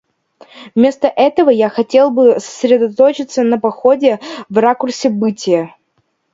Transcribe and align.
Вместо 0.73 1.05
этого 1.07 1.51
я 1.51 1.69
хотел 1.69 2.09
бы 2.09 2.39
сосредоточиться 2.39 3.43
на 3.43 3.59
подходе 3.59 4.19
в 4.49 4.57
ракурсе 4.57 5.11
бытия. 5.11 5.75